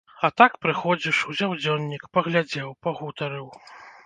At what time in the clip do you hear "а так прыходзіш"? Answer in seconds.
0.27-1.19